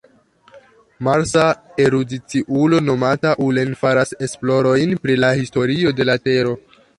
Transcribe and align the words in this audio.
Marsa 1.07 1.43
erudiciulo 1.83 2.79
nomata 2.87 3.35
Ullen 3.49 3.77
faras 3.83 4.15
esplorojn 4.29 4.97
pri 5.05 5.19
la 5.21 5.31
historio 5.43 5.95
de 6.01 6.09
la 6.11 6.17
Tero. 6.27 6.57